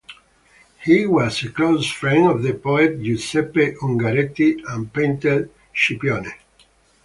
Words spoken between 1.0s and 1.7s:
was a